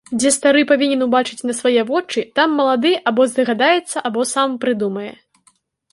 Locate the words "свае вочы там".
1.59-2.57